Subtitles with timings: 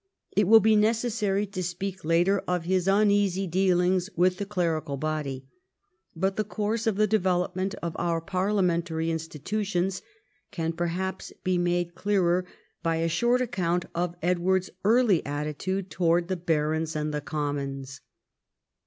[0.35, 5.45] It will be necessary to speak later of his uneasy dealings with the clerical body;
[6.15, 10.01] but the course of the development of our parliamentary institutions
[10.49, 12.47] can perhaps be made clearer
[12.81, 18.01] by a short account of Edward's early attitude towards the barons and the commons.